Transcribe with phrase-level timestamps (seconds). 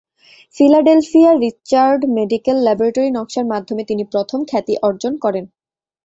[0.55, 5.45] ফিলাডেলফিয়ার Richard medical laboratory নকশার মাধ্যমে তিনি প্রথম খ্যাতি অর্জন করেন।